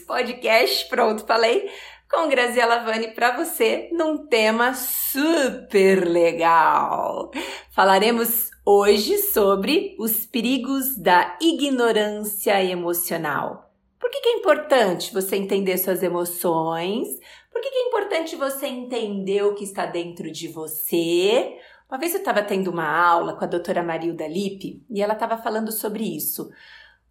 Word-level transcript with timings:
Podcast 0.00 0.88
pronto, 0.88 1.26
falei 1.26 1.70
com 2.10 2.28
Graziela 2.28 2.78
Vani 2.78 3.08
para 3.08 3.36
você 3.36 3.88
num 3.92 4.26
tema 4.26 4.74
super 4.74 6.06
legal. 6.06 7.30
Falaremos 7.70 8.50
hoje 8.64 9.18
sobre 9.18 9.96
os 9.98 10.24
perigos 10.26 10.96
da 10.96 11.36
ignorância 11.40 12.62
emocional. 12.64 13.70
Por 13.98 14.10
que, 14.10 14.20
que 14.20 14.28
é 14.28 14.36
importante 14.38 15.12
você 15.12 15.36
entender 15.36 15.76
suas 15.76 16.02
emoções? 16.02 17.08
Por 17.52 17.60
que, 17.60 17.70
que 17.70 17.76
é 17.76 17.88
importante 17.88 18.36
você 18.36 18.66
entender 18.66 19.42
o 19.42 19.54
que 19.54 19.64
está 19.64 19.84
dentro 19.84 20.30
de 20.30 20.48
você? 20.48 21.58
Uma 21.90 21.98
vez 21.98 22.12
eu 22.12 22.20
estava 22.20 22.42
tendo 22.42 22.70
uma 22.70 22.86
aula 22.86 23.34
com 23.34 23.44
a 23.44 23.48
doutora 23.48 23.82
Marilda 23.82 24.26
Lippe 24.26 24.84
e 24.90 25.02
ela 25.02 25.14
estava 25.14 25.36
falando 25.36 25.72
sobre 25.72 26.04
isso. 26.04 26.50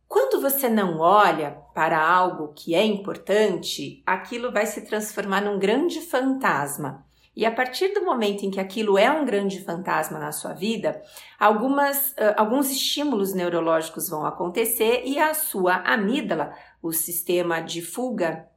Quando 0.07 0.41
você 0.41 0.69
não 0.69 0.99
olha 0.99 1.57
para 1.73 1.99
algo 1.99 2.53
que 2.53 2.73
é 2.73 2.83
importante, 2.83 4.01
aquilo 4.05 4.51
vai 4.51 4.65
se 4.65 4.81
transformar 4.81 5.41
num 5.41 5.59
grande 5.59 5.99
fantasma. 5.99 7.05
E 7.35 7.45
a 7.45 7.51
partir 7.51 7.89
do 7.89 8.03
momento 8.03 8.43
em 8.43 8.49
que 8.49 8.59
aquilo 8.59 8.97
é 8.97 9.11
um 9.11 9.23
grande 9.23 9.63
fantasma 9.63 10.17
na 10.17 10.31
sua 10.31 10.53
vida, 10.53 10.99
algumas, 11.39 12.11
uh, 12.13 12.33
alguns 12.35 12.71
estímulos 12.71 13.31
neurológicos 13.33 14.09
vão 14.09 14.25
acontecer 14.25 15.03
e 15.05 15.19
a 15.19 15.35
sua 15.35 15.75
amígdala, 15.75 16.51
o 16.81 16.91
sistema 16.91 17.59
de 17.59 17.81
fuga 17.81 18.47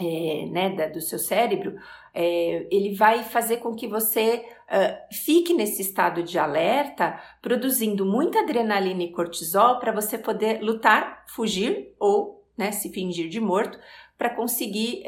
é, 0.00 0.46
né, 0.46 0.70
da, 0.70 0.88
do 0.88 1.00
seu 1.00 1.18
cérebro, 1.18 1.76
é, 2.14 2.66
ele 2.70 2.94
vai 2.94 3.22
fazer 3.22 3.58
com 3.58 3.74
que 3.74 3.86
você 3.86 4.44
uh, 4.68 5.14
fique 5.14 5.52
nesse 5.52 5.82
estado 5.82 6.22
de 6.22 6.38
alerta, 6.38 7.20
produzindo 7.42 8.06
muita 8.06 8.40
adrenalina 8.40 9.02
e 9.02 9.12
cortisol 9.12 9.78
para 9.78 9.92
você 9.92 10.16
poder 10.16 10.62
lutar, 10.62 11.24
fugir 11.26 11.94
ou 11.98 12.44
né, 12.56 12.72
se 12.72 12.90
fingir 12.90 13.28
de 13.28 13.40
morto 13.40 13.78
para 14.16 14.30
conseguir 14.30 15.02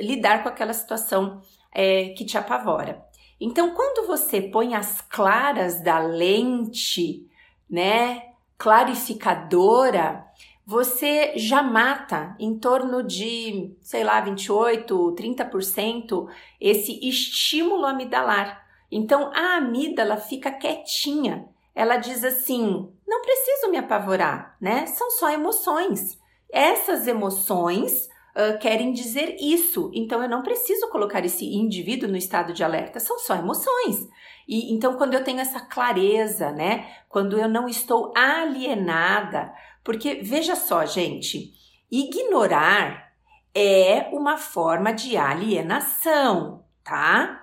lidar 0.00 0.42
com 0.42 0.48
aquela 0.48 0.72
situação 0.72 1.40
é, 1.72 2.08
que 2.10 2.24
te 2.24 2.36
apavora. 2.36 3.04
Então, 3.40 3.74
quando 3.74 4.06
você 4.06 4.42
põe 4.42 4.74
as 4.74 5.00
claras 5.00 5.82
da 5.82 5.98
lente, 5.98 7.26
né, 7.68 8.22
clarificadora, 8.58 10.26
você 10.70 11.32
já 11.34 11.64
mata 11.64 12.36
em 12.38 12.56
torno 12.56 13.02
de, 13.02 13.76
sei 13.82 14.04
lá, 14.04 14.20
28, 14.20 15.16
30% 15.18 16.28
esse 16.60 16.96
estímulo 17.02 17.84
amidalar. 17.86 18.64
Então 18.88 19.32
a 19.34 19.56
amígdala 19.56 20.16
fica 20.16 20.48
quietinha. 20.48 21.48
Ela 21.74 21.96
diz 21.96 22.22
assim: 22.22 22.88
não 23.04 23.20
preciso 23.20 23.68
me 23.68 23.78
apavorar, 23.78 24.56
né? 24.60 24.86
São 24.86 25.10
só 25.10 25.30
emoções. 25.30 26.16
Essas 26.52 27.08
emoções 27.08 28.08
uh, 28.36 28.56
querem 28.60 28.92
dizer 28.92 29.38
isso. 29.40 29.90
Então 29.92 30.22
eu 30.22 30.28
não 30.28 30.40
preciso 30.40 30.88
colocar 30.88 31.24
esse 31.24 31.52
indivíduo 31.52 32.08
no 32.08 32.16
estado 32.16 32.52
de 32.52 32.62
alerta. 32.62 33.00
São 33.00 33.18
só 33.18 33.34
emoções. 33.34 34.08
E 34.46 34.72
então 34.72 34.94
quando 34.94 35.14
eu 35.14 35.24
tenho 35.24 35.40
essa 35.40 35.58
clareza, 35.58 36.52
né? 36.52 36.88
Quando 37.08 37.36
eu 37.36 37.48
não 37.48 37.68
estou 37.68 38.12
alienada, 38.16 39.52
porque 39.82 40.20
veja 40.22 40.54
só, 40.54 40.84
gente, 40.84 41.52
ignorar 41.90 43.10
é 43.54 44.08
uma 44.12 44.36
forma 44.36 44.92
de 44.92 45.16
alienação, 45.16 46.64
tá? 46.84 47.40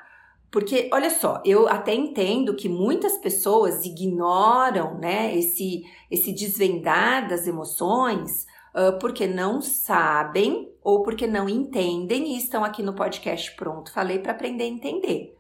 Porque, 0.50 0.90
olha 0.94 1.10
só, 1.10 1.42
eu 1.44 1.68
até 1.68 1.94
entendo 1.94 2.56
que 2.56 2.70
muitas 2.70 3.18
pessoas 3.18 3.84
ignoram, 3.84 4.98
né, 4.98 5.36
esse, 5.36 5.84
esse 6.10 6.32
desvendar 6.32 7.28
das 7.28 7.46
emoções 7.48 8.46
uh, 8.74 8.98
porque 9.00 9.28
não 9.28 9.62
sabem 9.62 10.72
ou 10.82 11.04
porque 11.04 11.28
não 11.28 11.50
entendem 11.50 12.34
e 12.34 12.38
estão 12.38 12.64
aqui 12.64 12.82
no 12.82 12.94
podcast 12.94 13.54
pronto, 13.58 13.92
falei 13.92 14.20
para 14.20 14.32
aprender 14.32 14.64
a 14.64 14.68
entender. 14.68 15.38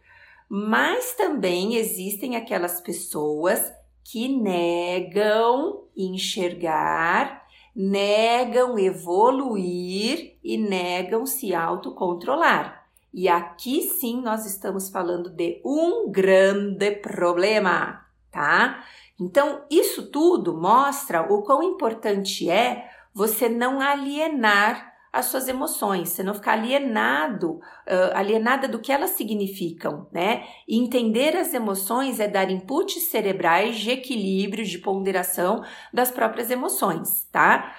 Mas 0.50 1.14
também 1.14 1.76
existem 1.76 2.36
aquelas 2.36 2.82
pessoas 2.82 3.72
que 4.10 4.30
negam 4.30 5.84
enxergar, 5.96 7.46
negam 7.76 8.80
evoluir 8.80 10.38
e 10.42 10.58
negam 10.58 11.26
se 11.26 11.54
autocontrolar. 11.54 12.88
E 13.14 13.28
aqui 13.28 13.82
sim 13.82 14.22
nós 14.22 14.46
estamos 14.46 14.90
falando 14.90 15.30
de 15.30 15.62
um 15.66 16.10
grande 16.10 16.92
problema, 16.92 18.06
tá? 18.32 18.82
Então, 19.20 19.66
isso 19.70 20.10
tudo 20.10 20.56
mostra 20.56 21.22
o 21.22 21.42
quão 21.42 21.62
importante 21.62 22.50
é 22.50 22.90
você 23.14 23.50
não 23.50 23.82
alienar 23.82 24.87
as 25.12 25.26
suas 25.26 25.48
emoções, 25.48 26.10
você 26.10 26.22
não 26.22 26.34
ficar 26.34 26.54
alienado, 26.54 27.60
alienada 28.14 28.68
do 28.68 28.80
que 28.80 28.92
elas 28.92 29.12
significam, 29.12 30.08
né? 30.12 30.44
E 30.68 30.78
entender 30.78 31.36
as 31.36 31.54
emoções 31.54 32.20
é 32.20 32.28
dar 32.28 32.52
inputs 32.52 33.04
cerebrais 33.10 33.78
de 33.78 33.90
equilíbrio, 33.92 34.66
de 34.66 34.78
ponderação 34.78 35.64
das 35.94 36.12
próprias 36.12 36.52
emoções, 36.52 37.26
tá? 37.32 37.74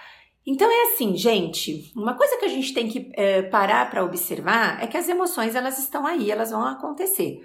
Então 0.46 0.68
é 0.70 0.92
assim, 0.92 1.14
gente, 1.14 1.92
uma 1.94 2.14
coisa 2.14 2.38
que 2.38 2.46
a 2.46 2.48
gente 2.48 2.72
tem 2.72 2.88
que 2.88 3.12
parar 3.50 3.90
para 3.90 4.02
observar 4.02 4.82
é 4.82 4.86
que 4.86 4.96
as 4.96 5.08
emoções 5.08 5.54
elas 5.54 5.78
estão 5.78 6.06
aí, 6.06 6.30
elas 6.30 6.50
vão 6.50 6.64
acontecer. 6.64 7.44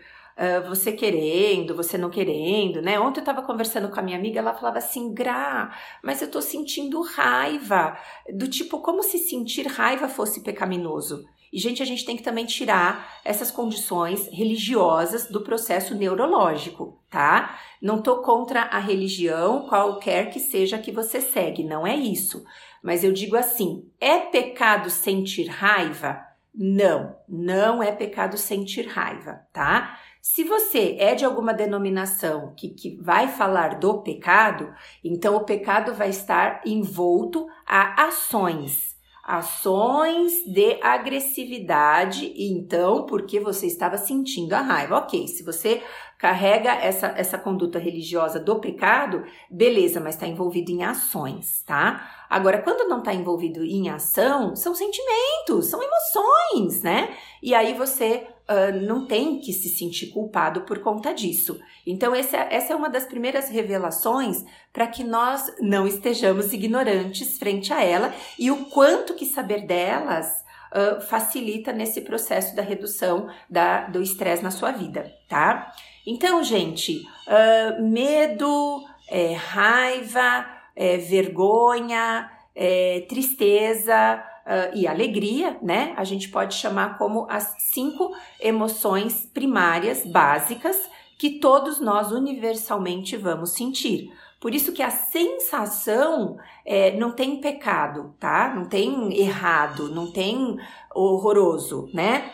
Você 0.68 0.92
querendo, 0.92 1.76
você 1.76 1.98
não 1.98 2.10
querendo, 2.10 2.82
né? 2.82 3.00
Ontem 3.00 3.20
eu 3.20 3.26
tava 3.26 3.44
conversando 3.44 3.90
com 3.90 4.00
a 4.00 4.04
minha 4.04 4.18
amiga, 4.18 4.40
ela 4.40 4.54
falava 4.54 4.80
assim, 4.80 5.14
Gra, 5.14 5.72
mas 6.04 6.22
eu 6.22 6.32
tô 6.32 6.42
sentindo 6.42 7.02
raiva, 7.02 7.98
do 8.34 8.48
tipo, 8.48 8.80
como 8.80 9.04
se 9.04 9.20
sentir 9.20 9.68
raiva 9.68 10.08
fosse 10.08 10.42
pecaminoso. 10.42 11.24
E, 11.52 11.60
gente, 11.60 11.84
a 11.84 11.86
gente 11.86 12.04
tem 12.04 12.18
que 12.18 12.24
também 12.24 12.48
tirar 12.48 13.20
essas 13.24 13.52
condições 13.52 14.28
religiosas 14.32 15.30
do 15.30 15.42
processo 15.42 15.94
neurológico, 15.94 17.00
tá? 17.12 17.60
Não 17.80 18.02
tô 18.02 18.24
contra 18.24 18.64
a 18.64 18.80
religião, 18.80 19.68
qualquer 19.68 20.32
que 20.32 20.40
seja 20.40 20.80
que 20.80 20.92
você 20.92 21.22
segue, 21.22 21.64
não 21.64 21.86
é 21.86 21.96
isso. 21.96 22.44
Mas 22.82 23.04
eu 23.04 23.14
digo 23.14 23.38
assim: 23.38 23.88
é 24.02 24.18
pecado 24.18 24.90
sentir 24.90 25.46
raiva? 25.48 26.26
Não, 26.56 27.16
não 27.30 27.84
é 27.84 27.92
pecado 27.92 28.36
sentir 28.36 28.88
raiva, 28.88 29.42
tá? 29.54 30.00
Se 30.26 30.46
você 30.46 30.96
é 31.00 31.16
de 31.16 31.26
alguma 31.26 31.54
denominação 31.54 32.54
que, 32.56 32.70
que 32.70 32.96
vai 32.96 33.28
falar 33.28 33.78
do 33.78 34.02
pecado, 34.02 34.74
então 35.04 35.36
o 35.36 35.44
pecado 35.44 35.94
vai 35.94 36.12
estar 36.12 36.62
envolto 36.66 37.46
a 37.68 38.06
ações, 38.06 38.96
ações 39.22 40.32
de 40.46 40.80
agressividade, 40.82 42.34
então 42.38 43.06
porque 43.06 43.38
você 43.38 43.68
estava 43.68 43.98
sentindo 43.98 44.54
a 44.54 44.62
raiva. 44.62 45.00
Ok, 45.00 45.28
se 45.28 45.44
você 45.44 45.84
carrega 46.18 46.72
essa, 46.72 47.08
essa 47.18 47.38
conduta 47.38 47.78
religiosa 47.78 48.40
do 48.40 48.62
pecado, 48.62 49.26
beleza, 49.52 50.00
mas 50.00 50.16
está 50.16 50.26
envolvido 50.26 50.72
em 50.72 50.86
ações, 50.86 51.64
tá? 51.64 52.26
Agora, 52.30 52.62
quando 52.62 52.88
não 52.88 53.00
está 53.00 53.14
envolvido 53.14 53.62
em 53.62 53.90
ação, 53.90 54.56
são 54.56 54.74
sentimentos, 54.74 55.66
são 55.66 55.82
emoções, 55.84 56.82
né? 56.82 57.14
E 57.42 57.54
aí 57.54 57.74
você 57.74 58.26
uh, 58.50 58.86
não 58.86 59.06
tem 59.06 59.40
que 59.40 59.54
se 59.54 59.70
sentir 59.70 60.08
culpado 60.08 60.62
por 60.62 60.80
conta 60.80 61.14
disso. 61.14 61.60
Então, 61.86 62.14
essa, 62.14 62.38
essa 62.38 62.74
é 62.74 62.76
uma 62.76 62.90
das 62.90 63.06
primeiras 63.06 63.50
revelações 63.50 64.44
para 64.72 64.88
que 64.88 65.04
nós 65.04 65.54
não 65.60 65.88
estejamos 65.88 66.54
ignorantes 66.54 67.38
frente 67.38 67.74
a 67.74 67.84
ela 67.84 68.14
e 68.38 68.52
o 68.52 68.66
quanto 68.66 69.14
que 69.14 69.26
saber 69.26 69.66
delas 69.66 70.44
uh, 70.72 71.02
facilita 71.02 71.72
nesse 71.72 72.02
processo 72.02 72.56
da 72.56 72.62
redução 72.62 73.30
da, 73.50 73.88
do 73.88 74.02
estresse 74.02 74.44
na 74.44 74.52
sua 74.52 74.72
vida, 74.72 75.12
tá? 75.28 75.72
Então, 76.06 76.44
gente, 76.44 77.02
uh, 77.28 77.82
medo, 77.82 78.84
é, 79.10 79.34
raiva, 79.34 80.46
é, 80.76 80.98
vergonha, 80.98 82.30
é, 82.56 83.06
tristeza, 83.08 84.24
uh, 84.46 84.76
e 84.76 84.88
alegria, 84.88 85.58
né? 85.62 85.94
A 85.98 86.04
gente 86.04 86.30
pode 86.30 86.56
chamar 86.56 86.98
como 86.98 87.26
as 87.30 87.56
cinco 87.60 88.12
emoções 88.40 89.26
primárias, 89.26 90.06
básicas, 90.06 90.78
que 91.18 91.40
todos 91.40 91.80
nós 91.80 92.12
universalmente 92.12 93.16
vamos 93.16 93.52
sentir. 93.52 94.12
Por 94.40 94.54
isso 94.54 94.74
que 94.74 94.84
a 94.84 94.90
sensação 94.90 96.38
é, 96.66 96.92
não 96.98 97.12
tem 97.12 97.40
pecado, 97.40 98.14
tá? 98.20 98.54
Não 98.54 98.66
tem 98.66 99.18
errado, 99.18 99.88
não 99.88 100.12
tem 100.12 100.58
horroroso, 100.94 101.90
né? 101.94 102.30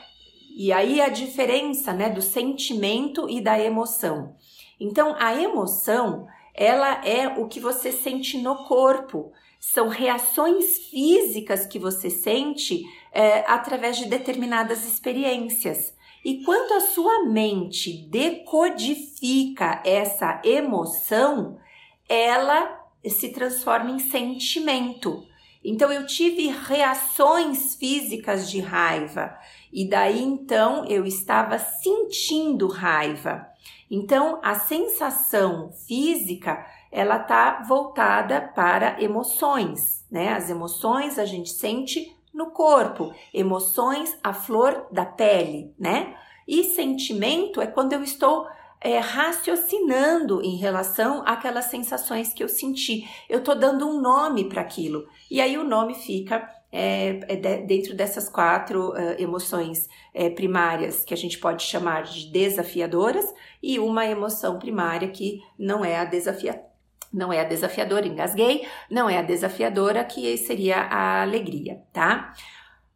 E 0.57 0.73
aí 0.73 0.99
a 0.99 1.07
diferença, 1.07 1.93
né, 1.93 2.09
do 2.09 2.21
sentimento 2.21 3.29
e 3.29 3.39
da 3.39 3.59
emoção. 3.59 4.35
Então, 4.79 5.15
a 5.19 5.39
emoção, 5.39 6.25
ela 6.55 7.05
é 7.05 7.27
o 7.27 7.47
que 7.47 7.59
você 7.59 7.91
sente 7.91 8.37
no 8.39 8.65
corpo 8.65 9.31
são 9.59 9.89
reações 9.89 10.77
físicas 10.89 11.65
que 11.65 11.77
você 11.77 12.09
sente 12.09 12.83
é, 13.11 13.43
através 13.45 13.97
de 13.97 14.05
determinadas 14.07 14.85
experiências. 14.85 15.93
E 16.23 16.43
quando 16.43 16.73
a 16.73 16.81
sua 16.81 17.25
mente 17.25 18.07
decodifica 18.09 19.81
essa 19.85 20.41
emoção, 20.43 21.59
ela 22.07 22.79
se 23.05 23.29
transforma 23.29 23.91
em 23.91 23.99
sentimento. 23.99 25.25
Então 25.63 25.91
eu 25.91 26.05
tive 26.05 26.47
reações 26.47 27.75
físicas 27.75 28.49
de 28.49 28.59
raiva 28.61 29.37
e 29.71 29.87
daí 29.87 30.21
então 30.23 30.85
eu 30.85 31.05
estava 31.05 31.59
sentindo 31.59 32.67
raiva. 32.67 33.45
Então 33.91 34.39
a 34.41 34.55
sensação 34.55 35.71
física 35.71 36.65
ela 36.91 37.19
tá 37.19 37.63
voltada 37.67 38.41
para 38.41 39.01
emoções, 39.01 40.05
né? 40.09 40.33
As 40.33 40.49
emoções 40.49 41.19
a 41.19 41.25
gente 41.25 41.49
sente 41.49 42.15
no 42.33 42.51
corpo, 42.51 43.13
emoções 43.33 44.17
à 44.23 44.33
flor 44.33 44.87
da 44.91 45.05
pele, 45.05 45.73
né? 45.77 46.15
E 46.47 46.63
sentimento 46.63 47.61
é 47.61 47.67
quando 47.67 47.93
eu 47.93 48.03
estou 48.03 48.47
é, 48.81 48.97
raciocinando 48.97 50.41
em 50.41 50.55
relação 50.55 51.21
àquelas 51.25 51.65
sensações 51.65 52.33
que 52.33 52.43
eu 52.43 52.49
senti. 52.49 53.07
Eu 53.29 53.39
estou 53.39 53.55
dando 53.55 53.87
um 53.87 53.99
nome 53.99 54.45
para 54.45 54.61
aquilo. 54.61 55.07
E 55.29 55.41
aí 55.41 55.57
o 55.57 55.63
nome 55.63 55.93
fica 55.95 56.49
é, 56.71 57.19
é 57.27 57.35
de, 57.35 57.57
dentro 57.63 57.95
dessas 57.95 58.29
quatro 58.29 58.91
uh, 58.91 59.15
emoções 59.17 59.89
é, 60.13 60.29
primárias 60.29 61.03
que 61.03 61.13
a 61.13 61.17
gente 61.17 61.37
pode 61.39 61.63
chamar 61.63 62.03
de 62.03 62.27
desafiadoras 62.31 63.33
e 63.61 63.79
uma 63.79 64.05
emoção 64.05 64.59
primária 64.59 65.07
que 65.09 65.41
não 65.57 65.83
é 65.83 65.97
a 65.97 66.05
desafia, 66.05 66.63
não 67.11 67.33
é 67.33 67.41
a 67.41 67.43
desafiadora, 67.43 68.07
engasguei, 68.07 68.67
não 68.89 69.09
é 69.09 69.17
a 69.17 69.23
desafiadora 69.23 70.03
que 70.03 70.37
seria 70.37 70.77
a 70.77 71.21
alegria, 71.21 71.81
tá? 71.91 72.33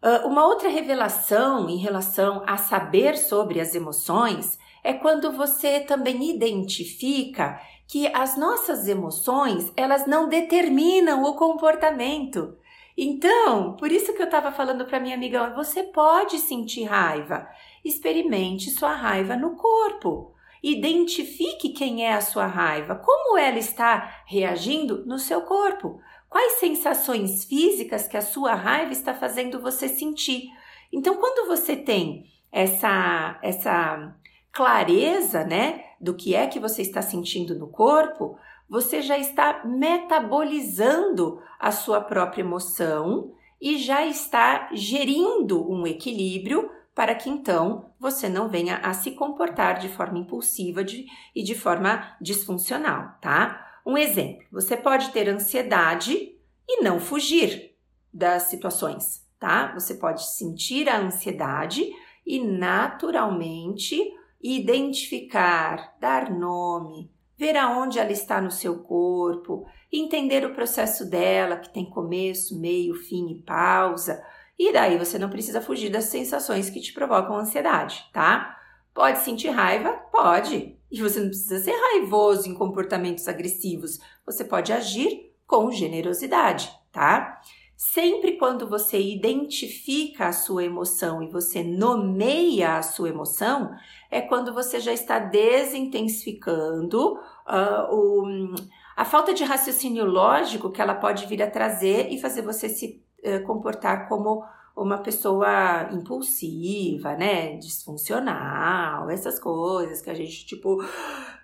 Uh, 0.03 0.27
uma 0.27 0.45
outra 0.45 0.69
revelação 0.69 1.69
em 1.69 1.77
relação 1.77 2.43
a 2.45 2.57
saber 2.57 3.17
sobre 3.17 3.59
as 3.59 3.73
emoções 3.73 4.59
é 4.83 4.93
quando 4.93 5.31
você 5.31 5.79
também 5.79 6.29
identifica 6.29 7.59
que 7.87 8.07
as 8.07 8.37
nossas 8.37 8.87
emoções, 8.87 9.71
elas 9.77 10.05
não 10.05 10.27
determinam 10.27 11.23
o 11.23 11.35
comportamento. 11.35 12.57
Então, 12.97 13.75
por 13.77 13.91
isso 13.91 14.13
que 14.13 14.21
eu 14.21 14.25
estava 14.25 14.51
falando 14.51 14.85
para 14.85 14.99
minha 14.99 15.15
amiga, 15.15 15.49
você 15.55 15.83
pode 15.83 16.37
sentir 16.39 16.83
raiva. 16.83 17.47
Experimente 17.83 18.69
sua 18.71 18.93
raiva 18.93 19.35
no 19.35 19.55
corpo. 19.55 20.32
Identifique 20.63 21.69
quem 21.69 22.05
é 22.05 22.13
a 22.13 22.21
sua 22.21 22.45
raiva, 22.45 22.95
como 22.95 23.37
ela 23.37 23.59
está 23.59 24.23
reagindo 24.25 25.05
no 25.05 25.19
seu 25.19 25.41
corpo. 25.41 25.99
Quais 26.29 26.53
sensações 26.53 27.43
físicas 27.43 28.07
que 28.07 28.15
a 28.15 28.21
sua 28.21 28.55
raiva 28.55 28.93
está 28.93 29.13
fazendo 29.13 29.59
você 29.59 29.89
sentir? 29.89 30.47
Então, 30.91 31.17
quando 31.17 31.47
você 31.47 31.75
tem 31.75 32.25
essa 32.49 33.37
essa 33.41 34.15
clareza, 34.53 35.43
né, 35.43 35.83
do 35.99 36.13
que 36.13 36.33
é 36.33 36.47
que 36.47 36.59
você 36.59 36.81
está 36.81 37.01
sentindo 37.01 37.57
no 37.57 37.67
corpo, 37.67 38.37
você 38.69 39.01
já 39.01 39.17
está 39.17 39.63
metabolizando 39.65 41.41
a 41.59 41.71
sua 41.71 41.99
própria 41.99 42.41
emoção 42.41 43.33
e 43.59 43.77
já 43.77 44.05
está 44.05 44.69
gerindo 44.73 45.69
um 45.69 45.85
equilíbrio 45.85 46.69
para 46.95 47.15
que 47.15 47.29
então 47.29 47.91
você 47.99 48.29
não 48.29 48.47
venha 48.47 48.77
a 48.77 48.93
se 48.93 49.11
comportar 49.11 49.79
de 49.79 49.89
forma 49.89 50.19
impulsiva 50.19 50.83
de, 50.83 51.05
e 51.35 51.43
de 51.43 51.55
forma 51.55 52.15
disfuncional, 52.21 53.17
tá? 53.19 53.79
Um 53.85 53.97
exemplo: 53.97 54.45
você 54.51 54.77
pode 54.77 55.11
ter 55.11 55.27
ansiedade 55.27 56.35
e 56.67 56.81
não 56.81 56.99
fugir 56.99 57.75
das 58.13 58.43
situações, 58.43 59.25
tá? 59.39 59.73
Você 59.73 59.95
pode 59.95 60.25
sentir 60.35 60.87
a 60.87 60.99
ansiedade 60.99 61.91
e 62.25 62.39
naturalmente 62.39 63.99
identificar, 64.41 65.95
dar 65.99 66.29
nome, 66.29 67.11
ver 67.35 67.57
aonde 67.57 67.97
ela 67.97 68.11
está 68.11 68.39
no 68.39 68.51
seu 68.51 68.83
corpo, 68.83 69.65
entender 69.91 70.45
o 70.45 70.53
processo 70.53 71.09
dela, 71.09 71.57
que 71.57 71.73
tem 71.73 71.89
começo, 71.89 72.59
meio, 72.59 72.93
fim 72.93 73.31
e 73.31 73.41
pausa. 73.41 74.23
E 74.57 74.71
daí 74.71 74.97
você 74.97 75.17
não 75.17 75.29
precisa 75.29 75.61
fugir 75.61 75.89
das 75.89 76.05
sensações 76.05 76.69
que 76.69 76.79
te 76.79 76.93
provocam 76.93 77.35
ansiedade, 77.35 78.05
tá? 78.13 78.57
Pode 78.93 79.19
sentir 79.19 79.49
raiva? 79.49 79.91
Pode. 80.11 80.77
E 80.91 81.01
você 81.01 81.19
não 81.19 81.29
precisa 81.29 81.59
ser 81.59 81.71
raivoso 81.71 82.47
em 82.47 82.53
comportamentos 82.53 83.27
agressivos. 83.27 83.99
Você 84.25 84.45
pode 84.45 84.71
agir 84.71 85.33
com 85.47 85.71
generosidade, 85.71 86.71
tá? 86.91 87.41
Sempre 87.75 88.37
quando 88.37 88.69
você 88.69 89.01
identifica 89.01 90.27
a 90.27 90.31
sua 90.31 90.63
emoção 90.63 91.21
e 91.23 91.27
você 91.27 91.63
nomeia 91.63 92.77
a 92.77 92.83
sua 92.83 93.09
emoção, 93.09 93.75
é 94.09 94.21
quando 94.21 94.53
você 94.53 94.79
já 94.79 94.93
está 94.93 95.19
desintensificando 95.19 97.13
uh, 97.13 97.91
o, 97.91 98.55
a 98.95 99.03
falta 99.03 99.33
de 99.33 99.43
raciocínio 99.43 100.05
lógico 100.05 100.71
que 100.71 100.81
ela 100.81 100.93
pode 100.95 101.25
vir 101.25 101.41
a 101.43 101.49
trazer 101.49 102.09
e 102.11 102.21
fazer 102.21 102.43
você 102.43 102.69
se 102.69 103.03
comportar 103.45 104.07
como 104.07 104.43
uma 104.75 104.97
pessoa 104.97 105.89
impulsiva, 105.91 107.15
né? 107.15 107.57
Disfuncional, 107.57 109.09
essas 109.09 109.39
coisas 109.39 110.01
que 110.01 110.09
a 110.09 110.13
gente, 110.13 110.45
tipo, 110.45 110.83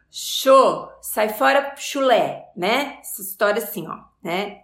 show, 0.09 0.89
sai 1.01 1.29
fora 1.29 1.73
chulé, 1.77 2.49
né? 2.55 2.97
Essa 3.01 3.21
história 3.21 3.61
assim, 3.61 3.87
ó, 3.87 3.99
né? 4.23 4.63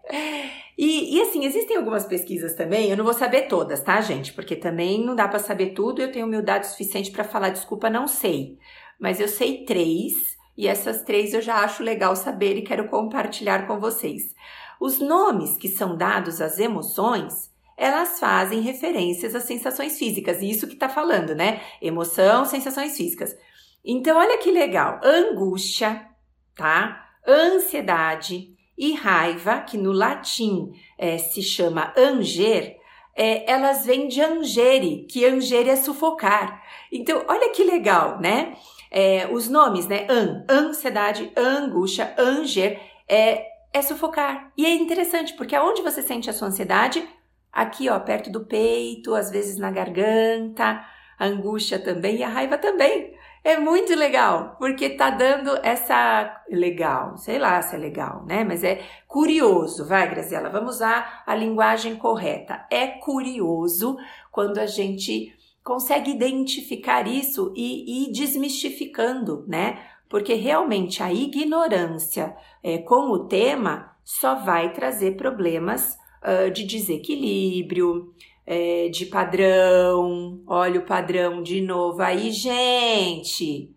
E, 0.77 1.15
e, 1.17 1.21
assim, 1.21 1.45
existem 1.45 1.77
algumas 1.77 2.05
pesquisas 2.05 2.53
também, 2.53 2.89
eu 2.89 2.97
não 2.97 3.05
vou 3.05 3.13
saber 3.13 3.43
todas, 3.43 3.81
tá, 3.81 4.01
gente? 4.01 4.33
Porque 4.33 4.55
também 4.57 5.03
não 5.03 5.15
dá 5.15 5.27
para 5.27 5.39
saber 5.39 5.67
tudo, 5.67 6.01
eu 6.01 6.11
tenho 6.11 6.25
humildade 6.25 6.67
suficiente 6.67 7.11
para 7.11 7.23
falar, 7.23 7.49
desculpa, 7.49 7.89
não 7.89 8.07
sei. 8.07 8.59
Mas 8.99 9.19
eu 9.19 9.27
sei 9.27 9.63
três, 9.63 10.13
e 10.57 10.67
essas 10.67 11.03
três 11.03 11.33
eu 11.33 11.41
já 11.41 11.57
acho 11.57 11.83
legal 11.83 12.15
saber 12.15 12.57
e 12.57 12.61
quero 12.61 12.87
compartilhar 12.87 13.67
com 13.67 13.79
vocês. 13.79 14.35
Os 14.79 14.99
nomes 14.99 15.57
que 15.57 15.67
são 15.67 15.95
dados 15.95 16.41
às 16.41 16.59
emoções, 16.59 17.51
elas 17.77 18.19
fazem 18.19 18.61
referências 18.61 19.35
às 19.35 19.43
sensações 19.43 19.97
físicas, 19.97 20.41
e 20.41 20.49
isso 20.49 20.67
que 20.67 20.75
tá 20.75 20.87
falando, 20.87 21.35
né? 21.35 21.61
Emoção, 21.81 22.45
sensações 22.45 22.95
físicas. 22.95 23.35
Então, 23.83 24.17
olha 24.17 24.37
que 24.37 24.51
legal. 24.51 24.99
Angústia, 25.03 26.07
tá? 26.55 27.05
Ansiedade, 27.27 28.55
e 28.77 28.93
raiva, 28.93 29.59
que 29.61 29.77
no 29.77 29.91
latim 29.91 30.73
é, 30.97 31.17
se 31.17 31.41
chama 31.41 31.93
anger, 31.97 32.77
é, 33.15 33.49
elas 33.49 33.85
vêm 33.85 34.07
de 34.07 34.21
angere, 34.21 35.05
que 35.09 35.25
angere 35.25 35.69
é 35.69 35.75
sufocar. 35.75 36.61
Então, 36.91 37.23
olha 37.27 37.49
que 37.51 37.63
legal, 37.63 38.19
né? 38.19 38.55
É, 38.91 39.27
os 39.31 39.49
nomes, 39.49 39.87
né? 39.87 40.07
An, 40.09 40.45
ansiedade, 40.49 41.31
angústia, 41.35 42.13
anger, 42.17 42.79
é, 43.07 43.45
é 43.73 43.81
sufocar. 43.81 44.51
E 44.57 44.65
é 44.65 44.73
interessante, 44.73 45.33
porque 45.33 45.55
aonde 45.55 45.81
você 45.81 46.01
sente 46.01 46.29
a 46.29 46.33
sua 46.33 46.47
ansiedade? 46.47 47.07
Aqui, 47.51 47.89
ó, 47.89 47.99
perto 47.99 48.29
do 48.29 48.45
peito, 48.45 49.15
às 49.15 49.31
vezes 49.31 49.57
na 49.57 49.71
garganta, 49.71 50.85
a 51.17 51.25
angústia 51.25 51.79
também 51.79 52.17
e 52.17 52.23
a 52.23 52.29
raiva 52.29 52.57
também. 52.57 53.15
É 53.43 53.57
muito 53.57 53.93
legal, 53.93 54.55
porque 54.57 54.89
tá 54.89 55.11
dando 55.11 55.55
essa. 55.61 56.41
Legal, 56.49 57.15
sei 57.17 57.37
lá 57.37 57.61
se 57.61 57.75
é 57.75 57.77
legal, 57.77 58.25
né? 58.25 58.43
Mas 58.43 58.63
é 58.63 58.81
curioso, 59.07 59.85
vai, 59.85 60.09
Graziela, 60.09 60.49
vamos 60.49 60.77
usar 60.77 61.23
a 61.27 61.35
linguagem 61.35 61.95
correta. 61.95 62.65
É 62.71 62.87
curioso 62.87 63.97
quando 64.31 64.57
a 64.57 64.65
gente 64.65 65.31
consegue 65.65 66.11
identificar 66.11 67.07
isso 67.07 67.51
e 67.55 68.03
ir 68.03 68.11
desmistificando, 68.11 69.43
né? 69.47 69.83
Porque 70.07 70.35
realmente 70.35 71.01
a 71.01 71.11
ignorância 71.11 72.37
é, 72.63 72.77
com 72.77 73.09
o 73.09 73.27
tema 73.27 73.97
só 74.03 74.35
vai 74.35 74.71
trazer 74.71 75.17
problemas 75.17 75.97
uh, 76.21 76.51
de 76.51 76.63
desequilíbrio, 76.63 78.13
é, 78.45 78.89
de 78.89 79.07
padrão. 79.07 80.39
Olha 80.45 80.79
o 80.79 80.85
padrão 80.85 81.41
de 81.41 81.59
novo 81.61 81.99
aí, 81.99 82.31
gente. 82.31 83.75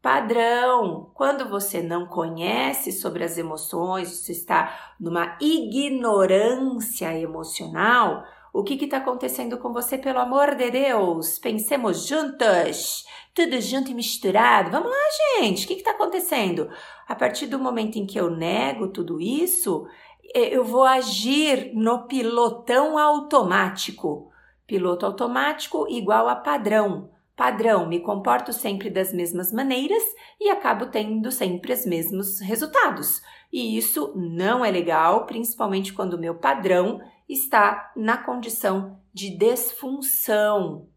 Padrão. 0.00 1.10
Quando 1.14 1.48
você 1.48 1.82
não 1.82 2.06
conhece 2.06 2.92
sobre 2.92 3.24
as 3.24 3.36
emoções, 3.36 4.08
você 4.08 4.30
está 4.30 4.94
numa 5.00 5.36
ignorância 5.40 7.18
emocional, 7.18 8.22
o 8.54 8.62
que 8.62 8.84
está 8.84 8.98
acontecendo 8.98 9.58
com 9.58 9.72
você, 9.72 9.98
pelo 9.98 10.20
amor 10.20 10.54
de 10.54 10.70
Deus? 10.70 11.40
Pensemos 11.40 12.06
juntas, 12.06 13.04
tudo 13.34 13.60
junto 13.60 13.90
e 13.90 13.94
misturado. 13.94 14.70
Vamos 14.70 14.88
lá, 14.88 15.40
gente, 15.40 15.64
o 15.64 15.66
que 15.66 15.74
está 15.74 15.90
acontecendo? 15.90 16.70
A 17.08 17.16
partir 17.16 17.48
do 17.48 17.58
momento 17.58 17.96
em 17.96 18.06
que 18.06 18.16
eu 18.16 18.30
nego 18.30 18.86
tudo 18.86 19.20
isso, 19.20 19.88
é, 20.32 20.56
eu 20.56 20.62
vou 20.62 20.84
agir 20.84 21.72
no 21.74 22.06
pilotão 22.06 22.96
automático. 22.96 24.30
Piloto 24.68 25.04
automático 25.04 25.88
igual 25.88 26.28
a 26.28 26.36
padrão. 26.36 27.10
Padrão, 27.34 27.88
me 27.88 27.98
comporto 27.98 28.52
sempre 28.52 28.88
das 28.88 29.12
mesmas 29.12 29.52
maneiras 29.52 30.04
e 30.40 30.48
acabo 30.48 30.86
tendo 30.86 31.32
sempre 31.32 31.72
os 31.72 31.84
mesmos 31.84 32.38
resultados. 32.38 33.20
E 33.52 33.76
isso 33.76 34.12
não 34.14 34.64
é 34.64 34.70
legal, 34.70 35.26
principalmente 35.26 35.92
quando 35.92 36.14
o 36.14 36.20
meu 36.20 36.36
padrão 36.36 37.00
está 37.28 37.92
na 37.96 38.16
condição 38.16 38.98
de 39.12 39.30
desfunção. 39.30 40.88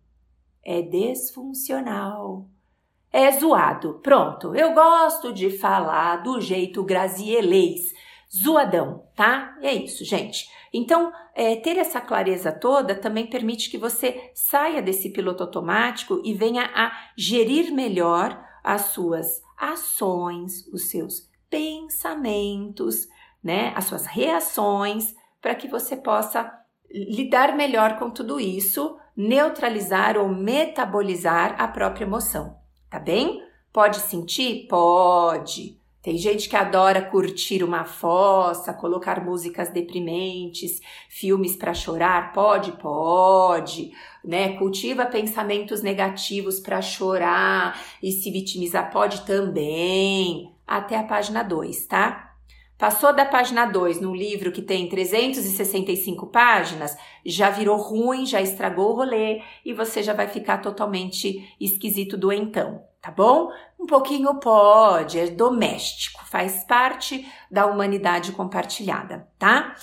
É 0.64 0.82
desfuncional. 0.82 2.46
É 3.12 3.32
zoado. 3.32 4.00
Pronto, 4.04 4.54
eu 4.56 4.74
gosto 4.74 5.32
de 5.32 5.50
falar 5.50 6.18
do 6.18 6.42
jeito 6.42 6.84
grazielês 6.84 7.94
zoadão, 8.36 9.06
tá? 9.16 9.58
É 9.62 9.74
isso, 9.74 10.04
gente. 10.04 10.50
Então, 10.74 11.14
é, 11.34 11.56
ter 11.56 11.78
essa 11.78 12.02
clareza 12.02 12.52
toda 12.52 12.94
também 12.94 13.28
permite 13.28 13.70
que 13.70 13.78
você 13.78 14.32
saia 14.34 14.82
desse 14.82 15.10
piloto 15.10 15.44
automático 15.44 16.22
e 16.24 16.34
venha 16.34 16.70
a 16.76 16.92
gerir 17.16 17.72
melhor 17.72 18.44
as 18.64 18.88
suas 18.94 19.42
ações, 19.58 20.68
os 20.74 20.90
seus 20.90 21.30
pensamentos, 21.50 23.08
né, 23.42 23.72
as 23.76 23.86
suas 23.86 24.06
reações, 24.06 25.16
para 25.48 25.56
que 25.56 25.70
você 25.70 25.96
possa 25.96 26.52
lidar 26.92 27.56
melhor 27.56 27.98
com 27.98 28.10
tudo 28.10 28.38
isso, 28.38 28.98
neutralizar 29.16 30.18
ou 30.18 30.28
metabolizar 30.28 31.56
a 31.58 31.70
própria 31.70 32.04
emoção, 32.04 32.58
tá 32.90 33.00
bem? 33.00 33.42
Pode 33.72 33.96
sentir? 34.02 34.68
Pode. 34.68 35.80
Tem 36.02 36.18
gente 36.18 36.50
que 36.50 36.56
adora 36.58 37.02
curtir 37.02 37.64
uma 37.64 37.86
fossa, 37.86 38.74
colocar 38.74 39.24
músicas 39.24 39.70
deprimentes, 39.70 40.82
filmes 41.08 41.56
para 41.56 41.74
chorar, 41.74 42.34
pode, 42.34 42.74
pode, 42.74 43.94
né? 44.26 44.58
Cultiva 44.58 45.06
pensamentos 45.06 45.82
negativos 45.82 46.60
para 46.60 46.82
chorar 46.82 47.82
e 48.04 48.12
se 48.12 48.30
vitimizar, 48.32 48.92
pode 48.92 49.26
também, 49.26 50.54
até 50.68 50.98
a 50.98 51.04
página 51.04 51.42
2, 51.42 51.86
tá? 51.86 52.27
Passou 52.78 53.12
da 53.12 53.26
página 53.26 53.66
2 53.66 54.00
num 54.00 54.16
livro 54.16 54.52
que 54.52 54.62
tem 54.62 54.88
365 54.88 56.28
páginas, 56.28 56.96
já 57.26 57.50
virou 57.50 57.76
ruim, 57.76 58.24
já 58.24 58.40
estragou 58.40 58.92
o 58.92 58.96
rolê 58.96 59.42
e 59.66 59.74
você 59.74 60.04
já 60.04 60.14
vai 60.14 60.28
ficar 60.28 60.60
totalmente 60.60 61.56
esquisito 61.60 62.16
doentão, 62.16 62.84
tá 63.02 63.10
bom? 63.10 63.50
Um 63.80 63.88
pouquinho 63.88 64.40
pode, 64.40 65.18
é 65.18 65.26
doméstico, 65.28 66.24
faz 66.26 66.64
parte 66.66 67.28
da 67.50 67.66
humanidade 67.66 68.32
compartilhada, 68.32 69.28
tá? 69.40 69.76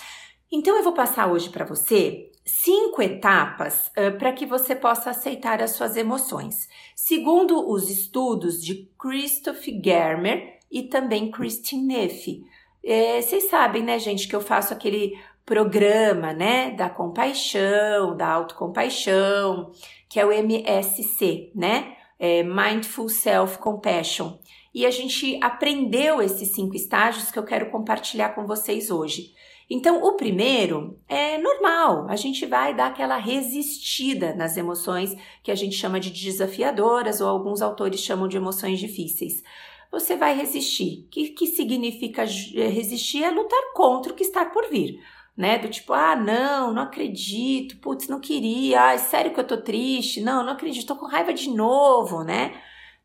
Então 0.50 0.76
eu 0.76 0.84
vou 0.84 0.92
passar 0.92 1.26
hoje 1.26 1.50
para 1.50 1.64
você 1.64 2.30
cinco 2.44 3.02
etapas 3.02 3.88
uh, 3.88 4.16
para 4.18 4.32
que 4.32 4.46
você 4.46 4.76
possa 4.76 5.10
aceitar 5.10 5.60
as 5.60 5.72
suas 5.72 5.96
emoções. 5.96 6.68
Segundo 6.94 7.68
os 7.68 7.90
estudos 7.90 8.62
de 8.62 8.88
Christoph 8.96 9.64
Germer 9.82 10.58
e 10.70 10.84
também 10.84 11.30
Christine 11.30 11.82
Neff. 11.82 12.44
É, 12.84 13.22
vocês 13.22 13.48
sabem, 13.48 13.82
né, 13.82 13.98
gente, 13.98 14.28
que 14.28 14.36
eu 14.36 14.42
faço 14.42 14.74
aquele 14.74 15.18
programa, 15.44 16.32
né, 16.32 16.70
da 16.70 16.90
compaixão, 16.90 18.14
da 18.16 18.28
autocompaixão, 18.28 19.72
que 20.08 20.20
é 20.20 20.26
o 20.26 20.32
MSC, 20.32 21.50
né? 21.54 21.96
É 22.18 22.42
Mindful 22.42 23.08
Self 23.08 23.58
Compassion. 23.58 24.38
E 24.74 24.84
a 24.84 24.90
gente 24.90 25.38
aprendeu 25.42 26.20
esses 26.20 26.52
cinco 26.52 26.76
estágios 26.76 27.30
que 27.30 27.38
eu 27.38 27.44
quero 27.44 27.70
compartilhar 27.70 28.30
com 28.30 28.46
vocês 28.46 28.90
hoje. 28.90 29.32
Então, 29.68 30.02
o 30.02 30.12
primeiro 30.12 30.98
é 31.08 31.38
normal, 31.38 32.06
a 32.08 32.16
gente 32.16 32.44
vai 32.44 32.74
dar 32.74 32.88
aquela 32.88 33.16
resistida 33.16 34.34
nas 34.34 34.56
emoções 34.56 35.16
que 35.42 35.50
a 35.50 35.54
gente 35.54 35.74
chama 35.74 35.98
de 35.98 36.10
desafiadoras 36.10 37.20
ou 37.20 37.28
alguns 37.28 37.62
autores 37.62 38.00
chamam 38.00 38.28
de 38.28 38.36
emoções 38.36 38.78
difíceis 38.78 39.42
você 39.94 40.16
vai 40.16 40.34
resistir. 40.34 41.04
O 41.04 41.08
que, 41.08 41.28
que 41.30 41.46
significa 41.46 42.22
eh, 42.22 42.68
resistir? 42.68 43.22
É 43.22 43.30
lutar 43.30 43.72
contra 43.74 44.12
o 44.12 44.14
que 44.14 44.24
está 44.24 44.44
por 44.44 44.68
vir. 44.68 45.00
Né? 45.36 45.58
Do 45.58 45.68
tipo, 45.68 45.92
ah, 45.92 46.14
não, 46.14 46.72
não 46.72 46.82
acredito, 46.82 47.78
putz, 47.78 48.06
não 48.06 48.20
queria, 48.20 48.84
ah, 48.84 48.92
é 48.92 48.98
sério 48.98 49.32
que 49.32 49.40
eu 49.40 49.46
tô 49.46 49.56
triste, 49.56 50.20
não, 50.20 50.44
não 50.44 50.52
acredito, 50.52 50.86
tô 50.86 50.94
com 50.94 51.06
raiva 51.06 51.32
de 51.32 51.50
novo, 51.50 52.22
né? 52.22 52.54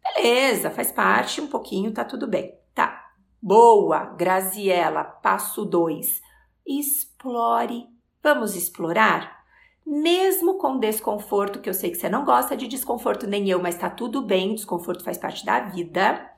Beleza, 0.03 0.69
faz 0.69 0.91
parte 0.91 1.41
um 1.41 1.47
pouquinho, 1.47 1.91
tá 1.91 2.03
tudo 2.03 2.27
bem. 2.27 2.53
Tá, 2.75 3.09
boa, 3.41 4.05
Graziela, 4.15 5.03
passo 5.03 5.65
2. 5.65 6.21
Explore. 6.67 7.87
Vamos 8.21 8.55
explorar? 8.55 9.39
Mesmo 9.85 10.59
com 10.59 10.77
desconforto, 10.77 11.59
que 11.59 11.67
eu 11.67 11.73
sei 11.73 11.89
que 11.89 11.97
você 11.97 12.09
não 12.09 12.23
gosta 12.23 12.55
de 12.55 12.67
desconforto, 12.67 13.25
nem 13.25 13.49
eu, 13.49 13.59
mas 13.59 13.75
tá 13.75 13.89
tudo 13.89 14.21
bem, 14.21 14.53
desconforto 14.53 15.03
faz 15.03 15.17
parte 15.17 15.43
da 15.43 15.61
vida. 15.61 16.29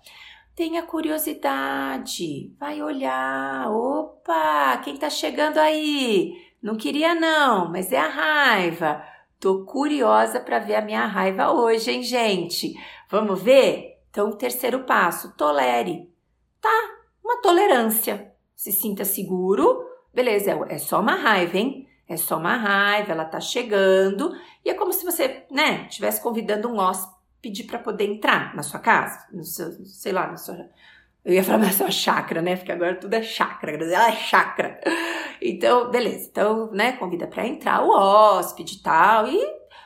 Tenha 0.56 0.84
curiosidade, 0.84 2.54
vai 2.60 2.82
olhar. 2.82 3.72
Opa, 3.72 4.78
quem 4.84 4.98
tá 4.98 5.10
chegando 5.10 5.58
aí? 5.58 6.34
Não 6.62 6.76
queria 6.76 7.16
não, 7.16 7.72
mas 7.72 7.92
é 7.94 7.98
a 7.98 8.10
raiva. 8.10 9.02
Tô 9.40 9.64
curiosa 9.64 10.42
para 10.42 10.60
ver 10.60 10.76
a 10.76 10.82
minha 10.82 11.06
raiva 11.06 11.52
hoje, 11.52 11.92
hein, 11.92 12.04
gente? 12.04 12.74
Vamos 13.10 13.42
ver? 13.42 14.04
Então, 14.10 14.34
terceiro 14.34 14.84
passo, 14.84 15.34
tolere. 15.38 16.12
Tá, 16.60 16.70
uma 17.24 17.42
tolerância. 17.42 18.34
Se 18.54 18.74
sinta 18.74 19.06
seguro. 19.06 19.84
Beleza, 20.14 20.52
é 20.68 20.78
só 20.78 21.00
uma 21.00 21.16
raiva, 21.16 21.58
hein? 21.58 21.88
É 22.10 22.18
só 22.18 22.38
uma 22.38 22.58
raiva, 22.58 23.14
ela 23.14 23.24
tá 23.24 23.40
chegando. 23.40 24.36
E 24.66 24.70
é 24.70 24.74
como 24.74 24.92
se 24.92 25.06
você, 25.06 25.46
né, 25.50 25.88
estivesse 25.88 26.22
convidando 26.22 26.68
um 26.68 26.78
hóspede 26.78 27.21
pedir 27.42 27.64
para 27.64 27.80
poder 27.80 28.06
entrar 28.06 28.56
na 28.56 28.64
sua 28.64 28.80
casa, 28.80 29.28
no 29.32 29.44
seu, 29.44 29.72
sei 29.86 30.12
lá, 30.12 30.28
na 30.28 30.38
sua. 30.38 30.70
Eu 31.24 31.34
ia 31.34 31.44
falar 31.44 31.60
na 31.60 31.72
sua 31.72 31.92
chácara, 31.92 32.42
né? 32.42 32.56
Porque 32.56 32.72
agora 32.72 32.96
tudo 32.96 33.14
é 33.14 33.22
chácara, 33.22 33.74
ela 33.74 34.10
é 34.10 34.16
chácara. 34.16 34.80
Então, 35.42 35.90
beleza. 35.90 36.28
Então, 36.30 36.72
né, 36.72 36.92
convida 36.94 37.28
para 37.28 37.48
entrar 37.48 37.84
o 37.84 37.90
hóspede 37.90 38.76
e 38.76 38.84
tal. 38.84 39.28
E 39.28 39.40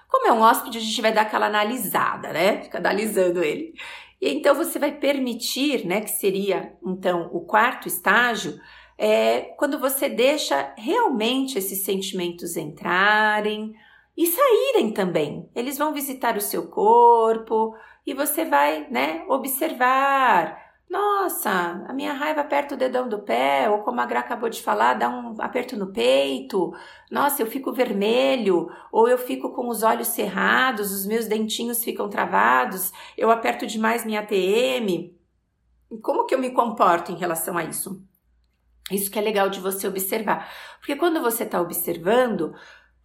como 0.09 0.27
é 0.27 0.31
um 0.31 0.41
hóspede, 0.41 0.77
a 0.77 0.81
gente 0.81 1.01
vai 1.01 1.13
dar 1.13 1.21
aquela 1.21 1.47
analisada, 1.47 2.31
né? 2.31 2.61
Fica 2.63 2.77
analisando 2.77 3.43
ele. 3.43 3.73
E 4.21 4.33
então 4.33 4.55
você 4.55 4.79
vai 4.79 4.91
permitir, 4.91 5.85
né, 5.85 6.01
que 6.01 6.09
seria 6.11 6.73
então 6.85 7.29
o 7.33 7.41
quarto 7.41 7.87
estágio, 7.87 8.59
é 8.97 9.41
quando 9.57 9.77
você 9.77 10.07
deixa 10.07 10.73
realmente 10.77 11.57
esses 11.57 11.83
sentimentos 11.83 12.55
entrarem, 12.55 13.73
e 14.17 14.25
saírem 14.27 14.91
também. 14.91 15.49
Eles 15.55 15.77
vão 15.77 15.93
visitar 15.93 16.37
o 16.37 16.41
seu 16.41 16.67
corpo 16.67 17.75
e 18.05 18.13
você 18.13 18.45
vai, 18.45 18.87
né, 18.89 19.25
observar. 19.27 20.63
Nossa, 20.89 21.83
a 21.87 21.93
minha 21.93 22.13
raiva 22.13 22.41
aperta 22.41 22.75
o 22.75 22.77
dedão 22.77 23.09
do 23.09 23.19
pé, 23.19 23.69
ou 23.69 23.79
como 23.79 23.99
a 23.99 24.05
Gra 24.05 24.19
acabou 24.19 24.49
de 24.49 24.61
falar, 24.61 24.93
dá 24.93 25.09
um 25.09 25.35
aperto 25.41 25.75
no 25.75 25.91
peito. 25.91 26.71
Nossa, 27.11 27.41
eu 27.41 27.47
fico 27.47 27.73
vermelho, 27.73 28.69
ou 28.91 29.07
eu 29.07 29.17
fico 29.17 29.51
com 29.51 29.67
os 29.67 29.83
olhos 29.83 30.09
cerrados, 30.09 30.93
os 30.93 31.05
meus 31.05 31.25
dentinhos 31.25 31.83
ficam 31.83 32.07
travados, 32.07 32.93
eu 33.17 33.31
aperto 33.31 33.65
demais 33.65 34.05
minha 34.05 34.21
ATM. 34.21 35.13
Como 36.01 36.25
que 36.25 36.35
eu 36.35 36.39
me 36.39 36.51
comporto 36.51 37.11
em 37.11 37.17
relação 37.17 37.57
a 37.57 37.63
isso? 37.63 38.01
Isso 38.91 39.09
que 39.09 39.17
é 39.17 39.21
legal 39.21 39.49
de 39.49 39.59
você 39.59 39.87
observar. 39.87 40.47
Porque 40.79 40.95
quando 40.95 41.19
você 41.19 41.43
está 41.43 41.59
observando, 41.59 42.53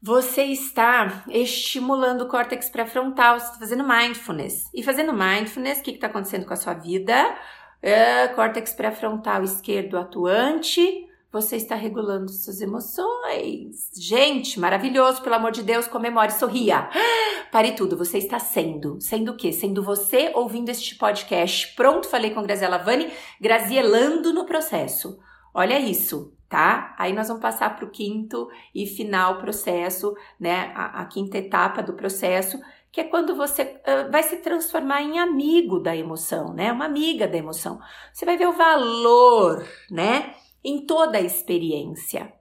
você 0.02 0.44
está 0.44 1.24
estimulando 1.28 2.22
o 2.22 2.28
córtex 2.28 2.70
pré-frontal, 2.70 3.38
você 3.38 3.46
está 3.46 3.58
fazendo 3.58 3.86
mindfulness. 3.86 4.70
E 4.72 4.82
fazendo 4.82 5.12
mindfulness, 5.12 5.80
o 5.80 5.82
que 5.82 5.90
está 5.90 6.06
acontecendo 6.06 6.46
com 6.46 6.54
a 6.54 6.56
sua 6.56 6.74
vida? 6.74 7.36
É, 7.82 8.28
córtex 8.28 8.72
pré-frontal 8.72 9.42
esquerdo 9.42 9.98
atuante, 9.98 11.06
você 11.32 11.56
está 11.56 11.74
regulando 11.74 12.30
suas 12.30 12.60
emoções. 12.60 13.90
Gente, 13.96 14.58
maravilhoso, 14.58 15.22
pelo 15.22 15.36
amor 15.36 15.52
de 15.52 15.62
Deus, 15.62 15.86
comemore, 15.86 16.32
sorria. 16.32 16.88
Pare 17.52 17.72
tudo, 17.72 17.96
você 17.96 18.18
está 18.18 18.38
sendo. 18.38 19.00
Sendo 19.00 19.32
o 19.32 19.36
quê? 19.36 19.52
Sendo 19.52 19.82
você 19.82 20.32
ouvindo 20.34 20.70
este 20.70 20.96
podcast. 20.96 21.74
Pronto, 21.74 22.08
falei 22.08 22.30
com 22.30 22.42
Graziela 22.42 22.78
Vani, 22.78 23.12
grazielando 23.40 24.32
no 24.32 24.44
processo. 24.44 25.18
Olha 25.54 25.78
isso, 25.78 26.32
tá? 26.50 26.96
Aí 26.98 27.12
nós 27.12 27.28
vamos 27.28 27.40
passar 27.40 27.76
para 27.76 27.84
o 27.84 27.90
quinto 27.90 28.50
e 28.74 28.84
final 28.84 29.38
processo, 29.38 30.12
né? 30.38 30.72
A, 30.74 31.02
a, 31.02 31.04
quinta 31.06 31.38
etapa 31.38 31.80
do 31.80 31.94
processo, 31.94 32.60
que 32.90 33.00
é 33.00 33.04
quando 33.04 33.36
você 33.36 33.62
uh, 33.62 34.10
vai 34.10 34.24
se 34.24 34.38
transformar 34.38 35.00
em 35.00 35.20
amigo 35.20 35.78
da 35.78 35.96
emoção, 35.96 36.52
né? 36.52 36.72
Uma 36.72 36.86
amiga 36.86 37.28
da 37.28 37.38
emoção. 37.38 37.80
Você 38.12 38.26
vai 38.26 38.36
ver 38.36 38.48
o 38.48 38.52
valor, 38.52 39.64
né? 39.88 40.34
Em 40.62 40.84
toda 40.84 41.18
a 41.18 41.22
experiência, 41.22 42.32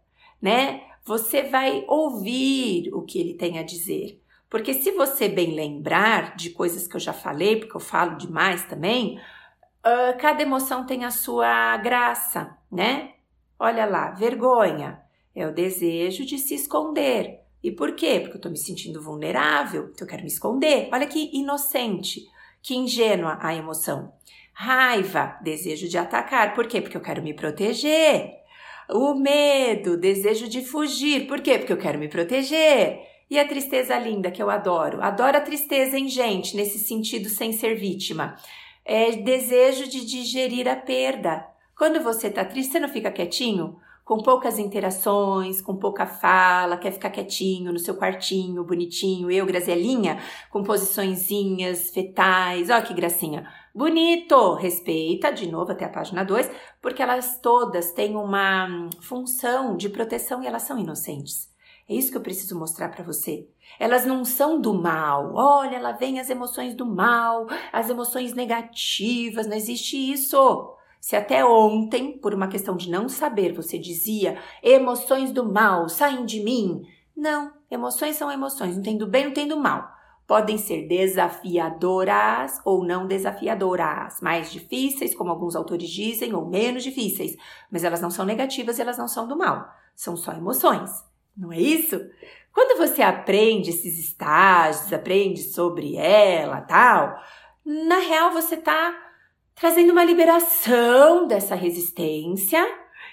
né? 0.41 0.81
Você 1.05 1.43
vai 1.43 1.85
ouvir 1.87 2.91
o 2.91 3.03
que 3.03 3.19
ele 3.19 3.35
tem 3.35 3.59
a 3.59 3.63
dizer. 3.63 4.19
Porque 4.49 4.73
se 4.73 4.91
você 4.91 5.29
bem 5.29 5.53
lembrar 5.53 6.35
de 6.35 6.49
coisas 6.49 6.87
que 6.87 6.95
eu 6.95 6.99
já 6.99 7.13
falei, 7.13 7.57
porque 7.57 7.77
eu 7.77 7.79
falo 7.79 8.17
demais 8.17 8.65
também, 8.65 9.19
uh, 9.85 10.17
cada 10.17 10.41
emoção 10.41 10.83
tem 10.83 11.05
a 11.05 11.11
sua 11.11 11.77
graça, 11.77 12.57
né? 12.71 13.13
Olha 13.59 13.85
lá, 13.85 14.11
vergonha 14.11 15.01
é 15.35 15.45
o 15.45 15.53
desejo 15.53 16.25
de 16.25 16.37
se 16.37 16.55
esconder. 16.55 17.41
E 17.61 17.71
por 17.71 17.93
quê? 17.93 18.19
Porque 18.21 18.33
eu 18.33 18.37
estou 18.37 18.51
me 18.51 18.57
sentindo 18.57 19.01
vulnerável, 19.01 19.89
então 19.93 20.07
eu 20.07 20.07
quero 20.07 20.21
me 20.21 20.29
esconder. 20.29 20.87
Olha 20.93 21.05
que 21.05 21.29
inocente, 21.33 22.25
que 22.61 22.75
ingênua 22.75 23.37
a 23.41 23.53
emoção. 23.53 24.13
Raiva, 24.53 25.37
desejo 25.41 25.87
de 25.87 25.97
atacar. 25.97 26.53
Por 26.53 26.67
quê? 26.67 26.81
Porque 26.81 26.95
eu 26.95 27.01
quero 27.01 27.21
me 27.21 27.33
proteger. 27.33 28.39
O 28.89 29.13
medo, 29.13 29.97
desejo 29.97 30.47
de 30.47 30.63
fugir. 30.63 31.27
Por 31.27 31.41
quê? 31.41 31.57
Porque 31.57 31.73
eu 31.73 31.77
quero 31.77 31.99
me 31.99 32.07
proteger. 32.07 32.99
E 33.29 33.37
a 33.37 33.47
tristeza 33.47 33.97
linda, 33.99 34.31
que 34.31 34.41
eu 34.41 34.49
adoro. 34.49 35.01
Adoro 35.01 35.37
a 35.37 35.41
tristeza 35.41 35.97
em 35.99 36.07
gente, 36.07 36.55
nesse 36.55 36.79
sentido, 36.79 37.29
sem 37.29 37.51
ser 37.51 37.75
vítima. 37.75 38.35
É 38.83 39.11
desejo 39.11 39.87
de 39.87 40.03
digerir 40.03 40.67
a 40.67 40.75
perda. 40.75 41.45
Quando 41.79 42.03
você 42.03 42.29
tá 42.29 42.43
triste, 42.43 42.73
você 42.73 42.79
não 42.81 42.89
fica 42.89 43.09
quietinho? 43.09 43.79
Com 44.03 44.17
poucas 44.17 44.59
interações, 44.59 45.61
com 45.61 45.77
pouca 45.77 46.05
fala, 46.05 46.75
quer 46.75 46.91
ficar 46.91 47.09
quietinho 47.09 47.71
no 47.71 47.79
seu 47.79 47.95
quartinho, 47.95 48.65
bonitinho, 48.65 49.31
eu, 49.31 49.45
Grazelinha, 49.45 50.19
com 50.49 50.61
posiçõezinhas 50.61 51.89
fetais, 51.91 52.69
ó 52.69 52.81
que 52.81 52.93
gracinha. 52.93 53.49
Bonito! 53.73 54.55
Respeita, 54.55 55.31
de 55.31 55.49
novo 55.49 55.71
até 55.71 55.85
a 55.85 55.89
página 55.89 56.25
2, 56.25 56.51
porque 56.81 57.01
elas 57.01 57.39
todas 57.39 57.93
têm 57.93 58.13
uma 58.17 58.67
hum, 58.67 58.89
função 58.99 59.77
de 59.77 59.87
proteção 59.87 60.43
e 60.43 60.47
elas 60.47 60.63
são 60.63 60.77
inocentes. 60.77 61.47
É 61.87 61.93
isso 61.93 62.11
que 62.11 62.17
eu 62.17 62.21
preciso 62.21 62.59
mostrar 62.59 62.89
para 62.89 63.05
você. 63.05 63.47
Elas 63.79 64.05
não 64.05 64.25
são 64.25 64.59
do 64.59 64.73
mal. 64.73 65.31
Olha, 65.33 65.79
lá 65.79 65.93
vem 65.93 66.19
as 66.19 66.29
emoções 66.29 66.75
do 66.75 66.85
mal, 66.85 67.47
as 67.71 67.89
emoções 67.89 68.33
negativas, 68.33 69.47
não 69.47 69.55
existe 69.55 69.95
isso. 69.95 70.77
Se 70.99 71.15
até 71.15 71.45
ontem, 71.45 72.17
por 72.17 72.33
uma 72.33 72.47
questão 72.47 72.75
de 72.75 72.89
não 72.89 73.07
saber, 73.07 73.53
você 73.53 73.77
dizia 73.77 74.37
emoções 74.61 75.31
do 75.31 75.51
mal 75.51 75.87
saem 75.87 76.25
de 76.25 76.41
mim. 76.41 76.81
Não, 77.15 77.53
emoções 77.69 78.15
são 78.15 78.31
emoções, 78.31 78.75
não 78.75 78.83
tem 78.83 78.97
do 78.97 79.07
bem, 79.07 79.25
não 79.25 79.33
tem 79.33 79.47
do 79.47 79.59
mal. 79.59 79.89
Podem 80.27 80.57
ser 80.57 80.87
desafiadoras 80.87 82.61
ou 82.63 82.83
não 82.85 83.07
desafiadoras, 83.07 84.21
mais 84.21 84.51
difíceis, 84.51 85.15
como 85.15 85.31
alguns 85.31 85.55
autores 85.55 85.89
dizem, 85.89 86.35
ou 86.35 86.45
menos 86.45 86.83
difíceis, 86.83 87.35
mas 87.71 87.83
elas 87.83 88.01
não 88.01 88.11
são 88.11 88.25
negativas 88.25 88.77
e 88.77 88.81
elas 88.81 88.97
não 88.97 89.07
são 89.07 89.27
do 89.27 89.37
mal, 89.37 89.67
são 89.95 90.15
só 90.15 90.33
emoções 90.33 91.09
não 91.39 91.53
é 91.53 91.59
isso? 91.59 91.97
Quando 92.53 92.77
você 92.77 93.01
aprende 93.01 93.69
esses 93.69 93.97
estágios, 93.97 94.91
aprende 94.91 95.41
sobre 95.41 95.95
ela, 95.95 96.59
tal, 96.61 97.17
na 97.65 97.99
real 97.99 98.31
você 98.31 98.55
está 98.55 98.93
trazendo 99.59 99.91
uma 99.91 100.05
liberação 100.05 101.27
dessa 101.27 101.53
resistência 101.53 102.65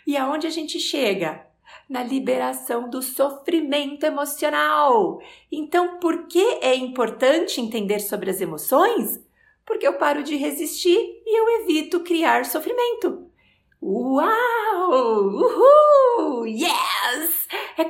e 0.06 0.16
aonde 0.16 0.46
a 0.46 0.50
gente 0.50 0.78
chega? 0.78 1.44
Na 1.88 2.02
liberação 2.02 2.88
do 2.88 3.02
sofrimento 3.02 4.04
emocional. 4.06 5.20
Então, 5.50 5.98
por 5.98 6.26
que 6.26 6.58
é 6.62 6.74
importante 6.74 7.60
entender 7.60 7.98
sobre 7.98 8.30
as 8.30 8.40
emoções? 8.40 9.20
Porque 9.64 9.86
eu 9.86 9.94
paro 9.94 10.22
de 10.22 10.36
resistir 10.36 10.96
e 10.96 11.38
eu 11.38 11.62
evito 11.62 12.00
criar 12.00 12.44
sofrimento. 12.44 13.28
Uau! 13.82 14.90
Uhul! 14.92 16.46
Yes! 16.46 16.95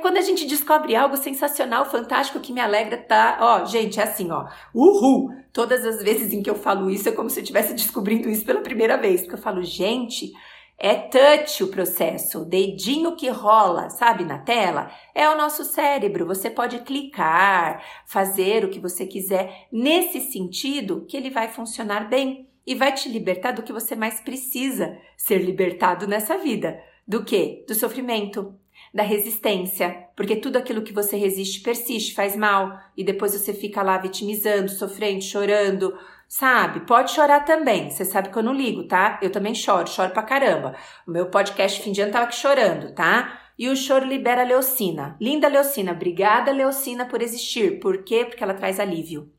Quando 0.01 0.17
a 0.17 0.21
gente 0.21 0.45
descobre 0.45 0.95
algo 0.95 1.17
sensacional, 1.17 1.85
fantástico, 1.85 2.39
que 2.39 2.53
me 2.53 2.61
alegra, 2.61 2.97
tá? 2.97 3.37
Ó, 3.39 3.65
gente, 3.65 3.99
é 3.99 4.03
assim, 4.03 4.31
ó. 4.31 4.47
Uhul! 4.73 5.29
Todas 5.53 5.85
as 5.85 6.01
vezes 6.03 6.33
em 6.33 6.41
que 6.41 6.49
eu 6.49 6.55
falo 6.55 6.89
isso 6.89 7.09
é 7.09 7.11
como 7.11 7.29
se 7.29 7.39
eu 7.39 7.43
estivesse 7.43 7.73
descobrindo 7.73 8.29
isso 8.29 8.45
pela 8.45 8.61
primeira 8.61 8.97
vez. 8.97 9.21
Porque 9.21 9.35
eu 9.35 9.41
falo, 9.41 9.63
gente, 9.63 10.31
é 10.77 10.93
touch 10.93 11.63
o 11.63 11.69
processo, 11.69 12.41
o 12.41 12.45
dedinho 12.45 13.15
que 13.15 13.29
rola, 13.29 13.89
sabe, 13.89 14.23
na 14.23 14.37
tela, 14.37 14.91
é 15.15 15.27
o 15.27 15.35
nosso 15.35 15.63
cérebro. 15.63 16.27
Você 16.27 16.49
pode 16.51 16.79
clicar, 16.79 17.83
fazer 18.05 18.63
o 18.63 18.69
que 18.69 18.79
você 18.79 19.05
quiser 19.05 19.67
nesse 19.71 20.21
sentido 20.21 21.05
que 21.07 21.17
ele 21.17 21.31
vai 21.31 21.47
funcionar 21.47 22.07
bem 22.07 22.47
e 22.65 22.75
vai 22.75 22.91
te 22.91 23.09
libertar 23.09 23.53
do 23.53 23.63
que 23.63 23.73
você 23.73 23.95
mais 23.95 24.19
precisa 24.19 24.95
ser 25.15 25.39
libertado 25.39 26.05
nessa 26.05 26.37
vida. 26.37 26.79
Do 27.07 27.23
que? 27.23 27.63
Do 27.67 27.73
sofrimento, 27.73 28.53
da 28.93 29.03
resistência, 29.03 30.07
porque 30.15 30.35
tudo 30.35 30.57
aquilo 30.57 30.81
que 30.81 30.93
você 30.93 31.17
resiste 31.17 31.61
persiste, 31.61 32.13
faz 32.13 32.35
mal, 32.35 32.79
e 32.95 33.03
depois 33.03 33.33
você 33.33 33.53
fica 33.53 33.81
lá 33.81 33.97
vitimizando, 33.97 34.69
sofrendo, 34.69 35.21
chorando, 35.21 35.97
sabe? 36.27 36.81
Pode 36.81 37.11
chorar 37.11 37.45
também, 37.45 37.89
você 37.89 38.03
sabe 38.03 38.29
que 38.29 38.37
eu 38.37 38.43
não 38.43 38.53
ligo, 38.53 38.87
tá? 38.87 39.19
Eu 39.21 39.31
também 39.31 39.53
choro, 39.53 39.89
choro 39.89 40.11
pra 40.11 40.23
caramba. 40.23 40.75
O 41.07 41.11
meu 41.11 41.27
podcast 41.29 41.81
fim 41.81 41.91
de 41.91 42.01
ano 42.01 42.11
tava 42.11 42.25
aqui 42.25 42.35
chorando, 42.35 42.93
tá? 42.93 43.41
E 43.57 43.69
o 43.69 43.75
choro 43.75 44.05
libera 44.05 44.41
a 44.41 44.45
leucina. 44.45 45.17
Linda 45.19 45.47
leucina, 45.47 45.91
obrigada 45.91 46.51
leucina 46.51 47.05
por 47.05 47.21
existir. 47.21 47.79
Por 47.79 48.03
quê? 48.03 48.25
Porque 48.25 48.43
ela 48.43 48.53
traz 48.53 48.79
alívio. 48.79 49.31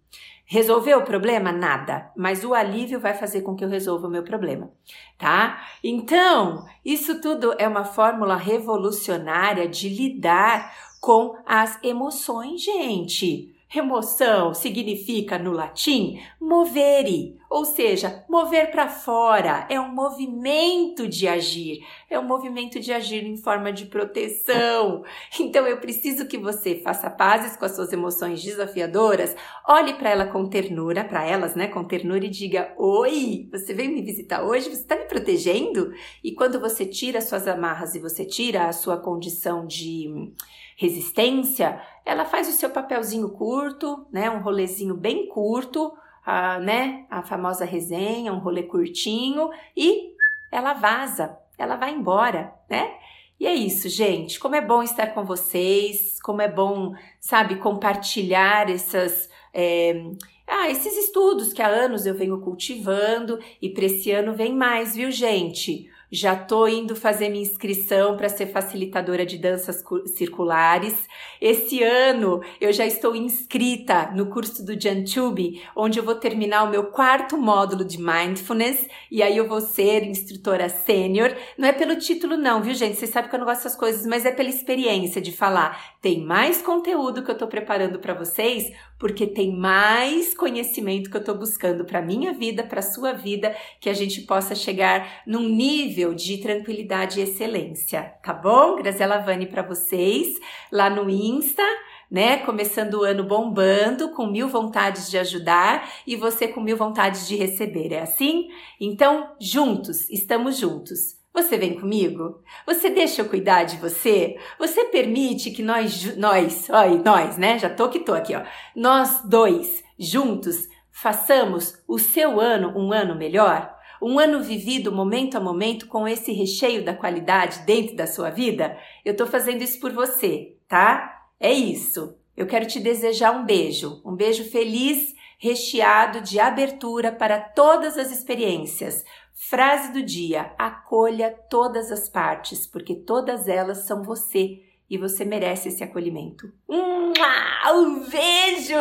Resolveu 0.51 1.01
o 1.01 1.05
problema? 1.05 1.53
Nada, 1.53 2.11
mas 2.17 2.43
o 2.43 2.55
alívio 2.55 2.99
vai 2.99 3.13
fazer 3.13 3.43
com 3.43 3.55
que 3.55 3.63
eu 3.63 3.69
resolva 3.69 4.07
o 4.07 4.11
meu 4.11 4.23
problema, 4.23 4.71
tá? 5.19 5.63
Então, 5.85 6.65
isso 6.83 7.21
tudo 7.21 7.55
é 7.59 7.69
uma 7.69 7.85
fórmula 7.85 8.35
revolucionária 8.35 9.69
de 9.69 9.91
lidar 9.91 10.75
com 11.03 11.37
as 11.45 11.79
emoções, 11.83 12.63
gente. 12.63 13.55
Emoção 13.75 14.55
significa 14.55 15.39
no 15.39 15.53
latim 15.53 16.19
movere, 16.41 17.37
ou 17.51 17.67
seja, 17.67 18.25
mover 18.27 18.71
para 18.71 18.89
fora, 18.89 19.67
é 19.69 19.79
um 19.79 19.95
movimento 19.95 21.07
de 21.07 21.29
agir, 21.29 21.81
é 22.09 22.19
um 22.19 22.27
movimento 22.27 22.81
de 22.81 22.91
agir 22.95 23.25
em 23.25 23.37
forma 23.37 23.71
de 23.71 23.85
proteção. 23.85 25.05
Então 25.39 25.67
eu 25.67 25.77
preciso 25.79 26.27
que 26.27 26.39
você 26.39 26.77
faça 26.77 27.11
pazes 27.11 27.59
com 27.59 27.67
as 27.67 27.73
suas 27.73 27.93
emoções 27.93 28.43
desafiadoras, 28.43 29.37
olhe 29.69 29.93
para 29.95 30.11
ela 30.11 30.27
com 30.27 30.49
ternura, 30.49 31.05
para 31.05 31.27
elas, 31.27 31.55
né, 31.55 31.69
com 31.69 31.85
ternura 31.85 32.25
e 32.25 32.31
diga: 32.31 32.73
"Oi, 32.79 33.49
você 33.53 33.75
veio 33.75 33.93
me 33.93 34.01
visitar 34.01 34.43
hoje? 34.43 34.71
Você 34.71 34.81
está 34.81 34.97
me 34.97 35.05
protegendo?" 35.05 35.93
E 36.25 36.33
quando 36.33 36.59
você 36.59 36.87
tira 36.87 37.21
suas 37.21 37.47
amarras 37.47 37.95
e 37.95 37.99
você 37.99 38.25
tira 38.25 38.67
a 38.67 38.73
sua 38.73 38.97
condição 38.97 39.67
de 39.67 40.33
resistência, 40.79 41.83
ela 42.07 42.25
faz 42.25 42.49
o 42.49 42.53
seu 42.53 42.71
papelzinho 42.71 43.31
curto, 43.31 44.07
né? 44.13 44.31
Um 44.31 44.41
rolezinho 44.41 44.95
bem 44.95 45.29
curto, 45.29 45.93
a, 46.25 46.61
né? 46.61 47.05
A 47.11 47.21
famosa 47.21 47.65
resenha, 47.65 48.33
um 48.33 48.39
rolê 48.39 48.63
curtinho 48.63 49.51
e 49.77 50.15
ela 50.53 50.75
vaza, 50.75 51.37
ela 51.59 51.75
vai 51.75 51.93
embora, 51.93 52.55
né? 52.71 52.95
E 53.41 53.47
é 53.47 53.55
isso, 53.55 53.89
gente. 53.89 54.39
Como 54.39 54.55
é 54.55 54.61
bom 54.61 54.81
estar 54.81 55.09
com 55.09 55.25
vocês, 55.25 56.21
como 56.23 56.41
é 56.41 56.49
bom, 56.49 56.95
sabe, 57.21 57.57
compartilhar 57.57 58.71
essas. 58.71 59.29
É, 59.53 60.01
ah, 60.47 60.71
esses 60.71 60.97
estudos 60.97 61.53
que 61.53 61.61
há 61.61 61.67
anos 61.67 62.07
eu 62.07 62.15
venho 62.15 62.41
cultivando 62.41 63.39
e 63.61 63.69
para 63.69 63.85
esse 63.85 64.13
ano 64.13 64.33
vem 64.33 64.55
mais, 64.55 64.95
viu, 64.95 65.11
gente? 65.11 65.91
Já 66.11 66.35
tô 66.35 66.67
indo 66.67 66.97
fazer 66.97 67.29
minha 67.29 67.43
inscrição 67.43 68.17
para 68.17 68.31
ser 68.31 68.47
facilitadora 68.47 69.27
de 69.27 69.37
danças 69.37 69.85
circulares. 70.17 71.07
Esse 71.39 71.83
ano 71.83 72.41
eu 72.59 72.73
já 72.73 72.87
estou 72.87 73.15
inscrita 73.15 74.11
no 74.15 74.27
curso 74.27 74.65
do 74.65 74.81
Jantube, 74.81 75.63
onde 75.77 75.99
eu 75.99 76.05
vou 76.05 76.15
terminar 76.15 76.65
o 76.65 76.71
meu 76.71 76.85
quarto 76.85 77.37
módulo 77.37 77.85
de 77.85 77.99
mindfulness 77.99 78.87
e 79.11 79.23
aí 79.23 79.37
eu 79.37 79.47
vou 79.47 79.61
ser 79.61 80.03
instrutora 80.05 80.71
sênior. 80.71 81.37
Não 81.59 81.69
é 81.69 81.73
pelo 81.73 81.97
título 81.97 82.39
não, 82.39 82.63
viu, 82.63 82.73
gente? 82.73 82.97
Vocês 82.97 83.11
sabem 83.11 83.29
que 83.29 83.37
eu 83.37 83.41
não 83.41 83.47
gosto 83.47 83.65
dessas 83.65 83.77
coisas, 83.77 84.07
mas 84.07 84.25
é 84.25 84.31
pela 84.31 84.49
experiência 84.49 85.21
de 85.21 85.31
falar. 85.31 85.97
Tem 86.01 86.25
mais 86.25 86.63
conteúdo 86.63 87.23
que 87.23 87.31
eu 87.31 87.37
tô 87.37 87.47
preparando 87.47 87.99
para 87.99 88.15
vocês, 88.15 88.73
porque 88.99 89.27
tem 89.27 89.55
mais 89.57 90.35
conhecimento 90.35 91.11
que 91.11 91.17
eu 91.17 91.25
tô 91.25 91.35
buscando 91.35 91.85
para 91.85 92.03
minha 92.03 92.33
vida, 92.33 92.63
para 92.63 92.83
sua 92.83 93.13
vida, 93.13 93.55
que 93.81 93.89
a 93.89 93.95
gente 93.95 94.23
possa 94.23 94.55
chegar 94.55 95.23
num 95.27 95.49
nível 95.49 96.15
de 96.15 96.39
tranquilidade 96.39 97.21
e 97.21 97.23
excelência, 97.23 98.15
tá 98.23 98.33
bom? 98.33 98.77
Graziela 98.77 99.19
Vani 99.19 99.47
para 99.47 99.63
vocês 99.63 100.35
lá 100.73 100.91
no 100.91 101.09
Insta, 101.09 101.63
né? 102.11 102.39
Começando 102.39 102.95
o 102.95 103.05
ano 103.05 103.23
bombando, 103.25 104.11
com 104.11 104.27
mil 104.27 104.49
vontades 104.49 105.11
de 105.11 105.19
ajudar 105.19 105.89
e 106.07 106.17
você 106.17 106.49
com 106.49 106.61
mil 106.61 106.77
vontades 106.77 107.29
de 107.29 107.37
receber, 107.37 107.93
é 107.93 108.03
assim? 108.03 108.49
Então, 108.81 109.33
juntos, 109.39 110.09
estamos 110.11 110.57
juntos. 110.57 111.18
Você 111.33 111.57
vem 111.57 111.79
comigo? 111.79 112.43
Você 112.67 112.91
deixa 112.91 113.23
eu 113.23 113.29
cuidar 113.29 113.65
de 113.65 113.77
você? 113.77 114.37
Você 114.59 114.87
permite 114.87 115.51
que 115.51 115.63
nós, 115.63 116.17
nós, 116.17 116.69
olha, 116.71 117.03
nós, 117.03 117.37
né? 117.37 117.59
Já 117.59 117.71
tô 117.71 117.89
que 117.89 118.01
tô 118.01 118.15
aqui, 118.15 118.35
ó. 118.35 118.43
Nós 118.75 119.23
dois, 119.25 119.85
juntos, 119.99 120.69
façamos 120.91 121.83
o 121.87 121.99
seu 121.99 122.41
ano 122.41 122.73
um 122.77 122.93
ano 122.93 123.15
melhor? 123.15 123.73
Um 124.03 124.19
ano 124.19 124.43
vivido 124.43 124.93
momento 124.93 125.37
a 125.37 125.41
momento 125.41 125.87
com 125.87 126.07
esse 126.07 126.33
recheio 126.33 126.85
da 126.85 126.95
qualidade 126.95 127.61
dentro 127.61 127.95
da 127.95 128.07
sua 128.07 128.31
vida? 128.31 128.77
Eu 129.05 129.17
tô 129.17 129.27
fazendo 129.27 129.63
isso 129.63 129.79
por 129.81 129.93
você, 129.93 130.57
tá? 130.69 131.29
É 131.39 131.53
isso. 131.53 132.17
Eu 132.37 132.47
quero 132.47 132.67
te 132.67 132.81
desejar 132.81 133.33
um 133.33 133.45
beijo, 133.45 134.01
um 134.05 134.15
beijo 134.15 134.45
feliz, 134.45 135.15
recheado 135.39 136.21
de 136.21 136.41
abertura 136.41 137.13
para 137.13 137.41
todas 137.41 137.97
as 137.97 138.11
experiências. 138.11 139.05
Frase 139.41 139.93
do 139.93 140.03
dia: 140.03 140.53
acolha 140.59 141.31
todas 141.49 141.93
as 141.93 142.09
partes, 142.09 142.67
porque 142.67 142.95
todas 142.95 143.47
elas 143.47 143.87
são 143.87 144.03
você 144.03 144.61
e 144.91 144.99
você 144.99 145.25
merece 145.25 145.69
esse 145.69 145.85
acolhimento. 145.85 146.53
Um 146.69 148.01
beijo! 148.01 148.75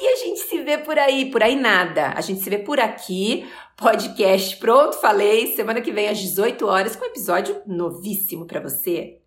E 0.00 0.08
a 0.08 0.16
gente 0.16 0.40
se 0.40 0.62
vê 0.62 0.78
por 0.78 0.98
aí, 0.98 1.30
por 1.30 1.42
aí 1.42 1.56
nada. 1.56 2.12
A 2.16 2.20
gente 2.20 2.40
se 2.40 2.48
vê 2.48 2.58
por 2.58 2.80
aqui. 2.80 3.46
Podcast 3.76 4.56
pronto, 4.56 4.98
falei. 4.98 5.54
Semana 5.54 5.80
que 5.80 5.92
vem 5.92 6.08
às 6.08 6.18
18 6.18 6.66
horas 6.66 6.96
com 6.96 7.04
um 7.04 7.08
episódio 7.08 7.60
novíssimo 7.66 8.46
para 8.46 8.60
você. 8.60 9.21